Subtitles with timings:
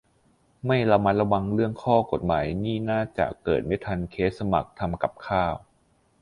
[0.65, 5.53] ไม่ระมัดระวังเรื่องข้อกฎหมายนี่น่าจะเกิดไม่ทันเคสสมัครทำกับข้าว